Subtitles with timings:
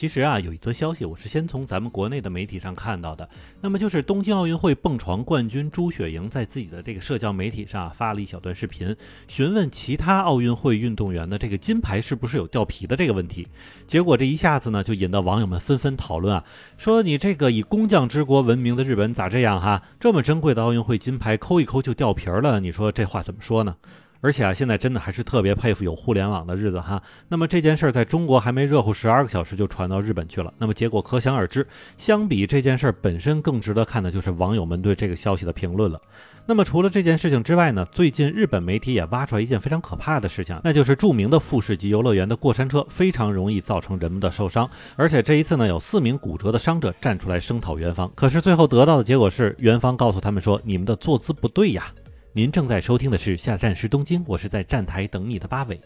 [0.00, 3.28] 其实啊，有一则消息我是先从咱们国内的媒体上看到的，
[3.60, 8.96] 那么就是东京奥运会蹦床冠军朱雪莹在自己的这个社交媒体上发了一小段视频，
[9.28, 13.46] 询问其他奥运会运动员的这个金牌是不是有掉皮的这个问题。
[13.86, 16.42] 结果这一下子呢，就引得网友们纷纷讨论啊，
[16.78, 19.82] 说你这个以工匠之国闻名的日本咋这样哈？
[20.00, 23.76] 这么珍贵的奥运会金牌抠一抠就掉皮儿了，你说这话怎么说呢？
[24.20, 27.02] 而且啊，现在真的还是特别佩服有互联网的日子哈。
[27.28, 30.52] 那么这件事儿在中国还没热乎十二个小时就传到日本去了。
[30.58, 31.66] 那么结果可想而知。
[31.96, 36.00] 相比这件事儿本身更值得看的就是网友们对这个消息的评论了。
[36.46, 44.68] 那么除了这件事情之外呢，最近日本媒体也挖出来一件非常可怕的事情，那就是著名的富士急游乐园的过山车非常容易造成人们的受伤。
[44.96, 51.86] 而且这一次呢，有四名骨折的伤者站出来声讨园方，可是最后得到的结果是园方告诉他们说：“你们的坐姿不对呀。”
[52.32, 55.80] 您正在收听的是下站时东京，我是在站台等你的八尾。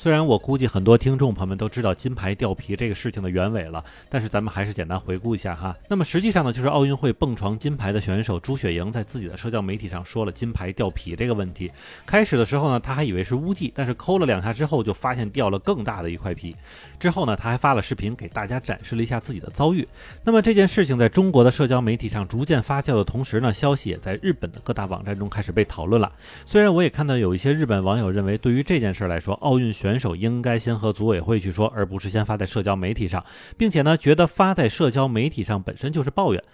[0.00, 5.74] 虽然我估计很多听众朋友们都知道金牌掉皮这个事情的原委了，但是咱们还是简单回顾一下哈。
[5.88, 11.68] 那么实际上呢，就是奥运会蹦床金牌的选手朱雪莹在自己的社交媒体上说了金牌掉皮这个问题。
[12.06, 16.54] 开始的时候呢，他还以为是污迹，但是抠了两下之后就发现掉了更大的一块皮。
[17.00, 19.84] 之后呢，他还发了视频给大家展示了一下自己的遭遇。
[20.22, 26.12] 那么这件事情在中国的社交媒体上逐渐发酵的同时呢，消息也在日本的各大网站中开始被讨论了。
[26.46, 33.24] 虽然我也看到有一些日本网友认为，对于这件事来说，奥运选选手应该先和组委会去说，而不是先发在社交媒体上，
[33.56, 36.44] 并且呢，觉得发在社交媒体上本身就是抱怨。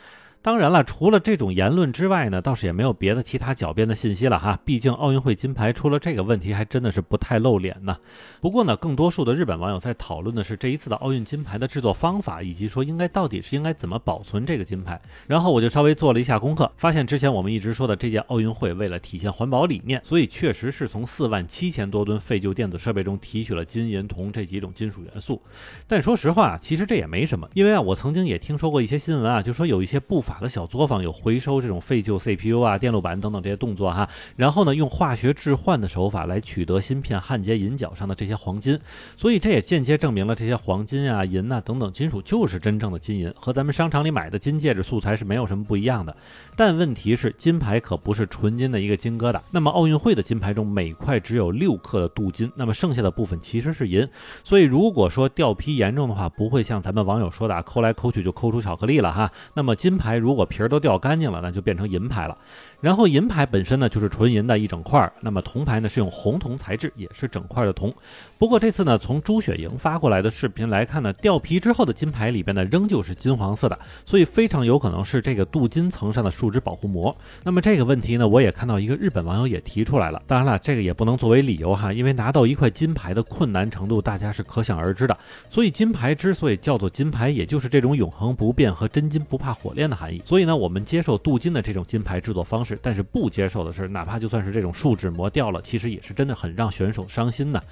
[0.44, 4.60] 当然了，除了这种言论之外呢，倒是也没有别的其他狡辩的信息了哈。
[4.62, 7.96] 毕竟奥运会金牌出了这个问题，还真的是不太露脸呢。
[8.42, 15.00] 不过呢，更多数的日本网友在讨论的是这一次的奥运金牌的制作方法，以及说应该到底是应该怎么保存这个金牌。
[15.26, 25.40] 然后我就稍微做了一下功课，发现之前我们一直说的这届奥运会为了体现环保理念，所以确实是从四万七千多吨废旧电子设备中提取了金银铜这几种金属元素。
[25.86, 30.33] 但说实话，其实这也没什么，因为啊，我曾经也听说过一些新闻啊，就说有一些不法。
[30.40, 38.78] 的小作坊有回收这种废旧 CPU 啊、电路板等等这些动作哈，然后呢，用化学置换的手法来取得芯片焊接银角上的这些黄金，
[39.16, 46.16] 所以这也间接证明了这些黄金啊、银呐等等金属就是真正的金银，和咱们商场里买的金戒指素材是没有什么不一样的。
[46.56, 49.40] 但问题是，金牌可不是纯金的一个金疙瘩。
[49.50, 54.08] 那么奥运会的金牌中，每块只有六克的镀金，那么剩下的部分其实是银。
[54.44, 59.30] 所以如果说掉皮严重的话，不会像咱们网友说的抠来抠去就抠出巧克力了哈。
[59.54, 62.34] 那么金牌如果皮儿都掉干净了，那就变成银牌了。
[62.80, 67.94] 然后银牌本身呢就是纯银的一整块，那么铜牌呢是用红铜材质，也是整块的铜。
[68.38, 77.14] 不过这次呢，从朱雪莹发过来的视频来看呢，掉皮之后的金牌里边呢仍旧是金黄色的，所以非常有可能是这个镀金层上的树脂保护膜。
[77.42, 80.22] 那么这个问题呢，我也看到一个日本网友也提出来了。
[80.26, 85.16] 当然了，这个也不能作为理由哈，因为拿到一块金牌的困难程度大家是可想而知的。
[85.48, 92.78] 所以金牌之所以叫做金牌，也就是这种永恒不变和真金不怕火炼的所以呢，我们接受镀金的这种金牌制作方式。
[92.82, 97.62] 但是不接受的是，哪怕就算是这种树脂磨掉了，其实也是真的很让选手伤心的。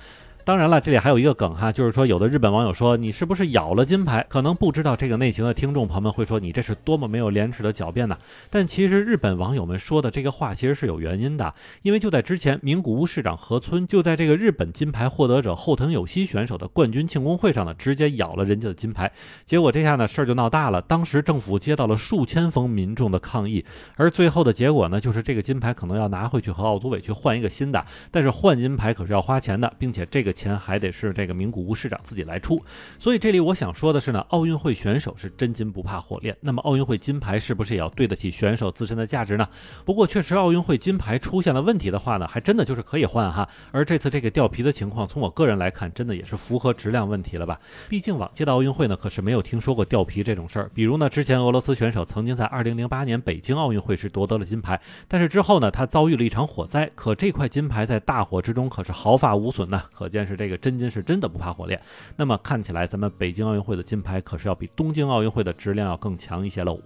[0.44, 4.26] 当然了，这里还有一个梗哈，就是说有的日本网友说你是不是咬了金牌？
[4.28, 8.18] 可能不知道这个内情的听众朋友们会说你这是多么没有廉耻的狡辩呐！
[8.50, 19.12] 但其实日本网友们说的这个话其实是有原因的，因为就在之前，名古屋市长河村就在这个日本金牌获得者后藤有希选手的冠军庆功会上呢，直接咬了人家的金牌。
[19.46, 23.64] 结果这下呢事儿就闹大了，当时政府接到了数千封民众的抗议，
[23.94, 30.31] 而最后的结果呢就是这个金牌可能要拿回去和奥组委去换一个新的，但是换金牌可是要花钱的，并且这个。
[30.32, 32.62] 钱还得是这个名古屋市长自己来出，
[32.98, 39.48] 所以这里我想说的是呢，奥运会选手是真金不怕火炼，那么奥运会金牌是不是也要对得起选手自身的价值呢？
[39.84, 43.48] 不过确实奥运会金牌出现了问题的话呢，还真的就是可以换哈。
[43.70, 47.58] 而这次这个掉皮的情况，从我个人来看，真的也是符合质量问题了吧？
[47.88, 50.70] 毕竟往届的奥运会呢，可是没有听说过掉皮这种事儿。
[50.74, 60.21] 比如呢，之前俄罗斯选手曾经在2008年北京奥运会时夺得了金牌，但是之后呢，他遭遇了一场火灾，可这块金牌在大火之中可是毫发无损呢，可见。
[60.22, 61.82] 但是这个真金是真的不怕火炼，
[62.14, 66.78] 那么看起来咱们北京奥运会的金牌可是要比东京奥运会的质量要更强一些喽。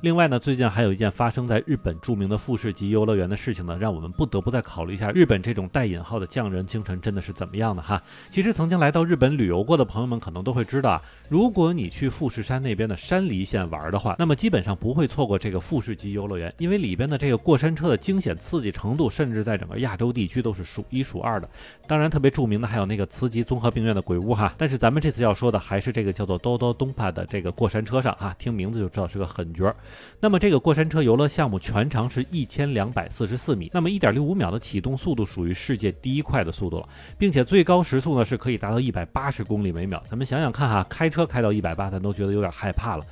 [0.00, 8.02] 另外呢，最近还有一件发生在日本著名的富士急游乐园的事情呢，让我们不得不再考虑一下日本这种带引号的匠人精神真的是怎么样的哈。
[8.28, 21.48] 其实曾经来到日本旅游过的朋友们可能都会知道啊，如果你去富士山那边的山梨县玩的话，那么基本上不会错过这个富士急游乐园，因为里边的这个过山车的惊险刺激程度，甚至在整个亚洲地区都是数一数二的。
[21.86, 24.52] 当然，特别著名的还有那个慈吉综合病院的鬼屋哈。
[24.58, 29.74] 但是咱们这次要说的还是这个叫做兜兜东帕的这个过山车上哈，听名字就知道是个狠角儿。
[30.20, 36.88] 那么这个过山车游乐项目全长是一千两百四十四米，那么一点六五秒的启动速度属于世界第一快的速度了，
[37.18, 40.02] 并且最高时速呢是可以达到一百八十公里每秒。
[40.08, 43.04] 咱们想想看哈，开车开到一百八，咱都觉得有点害怕了。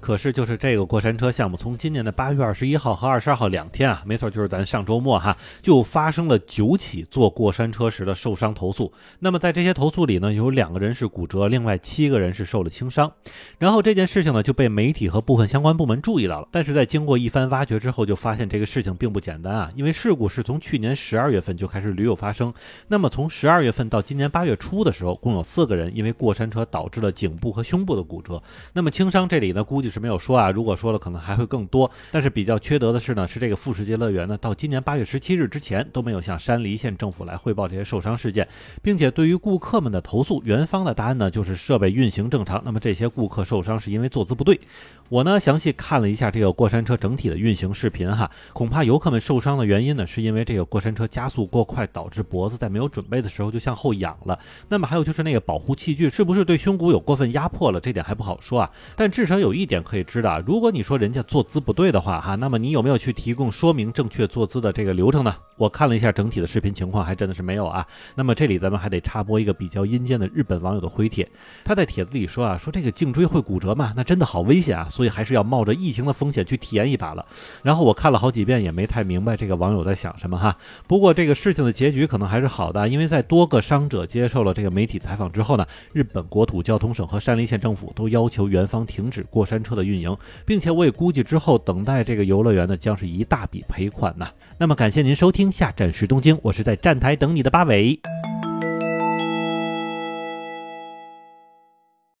[0.00, 8.92] 可是，就是这个过山车项目，从今年的八月二十一号和二十二号两天啊，没错，就是咱上周末哈，就发生了九起坐过山车时的受伤投诉。
[9.18, 13.12] 那么在这些投诉里呢，有两个人是骨折，另外七个人是受了轻伤。
[13.58, 16.48] 然后这件事情呢，就被媒体和部分相关部门注意到了。
[16.52, 22.54] 但是在经过一番挖掘之后，就发现这个事情并不简单啊，因为事故是从去年十二月份就开始屡有发生。
[22.86, 28.40] 那么从十二月份到今年八月初的时候，共有四个人因为过山车导致了颈部和胸部的骨折。
[28.72, 29.87] 那么轻伤这里呢，估计。
[29.90, 31.90] 是没有说啊，如果说了，可能还会更多。
[32.10, 38.46] 但是比较缺德的是呢，是这个富士街乐园呢，到今年八月十七日之前都没有向山梨县政府来汇报这些受伤事件，
[38.82, 42.60] 并且对于顾客们的投诉，园方的答案呢就是设备运行正常。
[42.64, 44.60] 那么这些顾客受伤是因为坐姿不对。
[45.08, 54.38] 我呢详细看了一下这个过山车整体的运行视频哈，恐怕游客们受伤的原因呢，是因为这个过山车加速过快，导致脖子在没有准备的时候就向后仰了。
[54.68, 57.80] 那么还有就是那个保护器具是不是对胸骨有过分压迫了？
[57.80, 58.70] 这点还不好说啊。
[58.94, 59.77] 但至少有一点。
[59.82, 65.34] 可以知道，如果你说人家坐姿不对的话，哈，那么你有没有去提供说明正确坐姿的这个流程呢？
[65.56, 67.84] 我看了一下整体的视频情况，还真的是没有啊。
[68.14, 71.28] 那么这里咱们还得插播一个比较阴间的日本网友的回帖，
[71.64, 73.92] 他在帖子里说啊，说这个颈椎会骨折吗？
[73.96, 77.26] 那真的好危险啊，所以还是要冒着疫情的风险去体验一把了。
[77.62, 80.56] 然后我看了好几遍，也没太明白这个网友在想什么哈。
[80.86, 90.16] 不过这个事情的结局可能还是好的，因为在多个伤者接受了这个媒体采访之后呢，日本国土交通省和山梨县政府都要求园方停止过山车车的运营，
[90.46, 94.26] 并且我也估计之后等待这个游乐园的将是一大笔赔款呢。
[94.56, 95.52] 那么感谢您收听。
[95.52, 98.00] 下站时东京，我是在站台等你的八尾。